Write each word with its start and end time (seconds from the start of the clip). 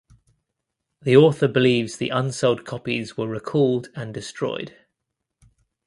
The 1.03 1.15
author 1.15 1.47
believes 1.47 1.97
the 1.97 2.09
unsold 2.09 2.65
copies 2.65 3.15
were 3.17 3.27
recalled 3.27 3.89
and 3.95 4.11
destroyed. 4.11 4.75